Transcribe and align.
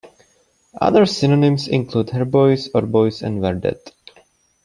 Other 0.81 1.05
synonyms 1.05 1.67
include 1.67 2.07
Herbois, 2.09 2.69
Orbois 2.73 3.21
and 3.21 3.39
Verdet. 3.39 3.91